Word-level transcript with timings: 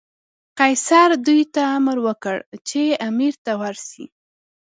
قیصر 0.59 1.09
دوی 1.27 1.41
ته 1.53 1.61
امر 1.77 1.97
وکړ 2.07 2.37
چې 2.67 2.81
امیر 3.07 3.33
ته 3.45 3.51
ورسي. 3.61 4.05